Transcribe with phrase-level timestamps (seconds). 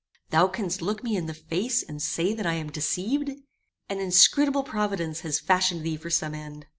[0.31, 3.29] Thou canst look me in the face and say that I am deceived!
[3.87, 6.65] An inscrutable providence has fashioned thee for some end.